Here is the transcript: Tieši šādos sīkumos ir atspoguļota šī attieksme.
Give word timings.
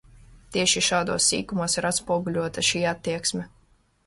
Tieši 0.53 0.81
šādos 0.87 1.27
sīkumos 1.33 1.77
ir 1.83 1.89
atspoguļota 1.91 2.65
šī 2.71 2.83
attieksme. 2.95 3.47